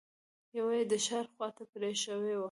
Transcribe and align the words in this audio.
يوه 0.57 0.73
يې 0.77 0.83
د 0.91 0.93
ښار 1.05 1.25
خواته 1.33 1.63
پرې 1.71 1.91
شوې 2.03 2.33
وه. 2.37 2.39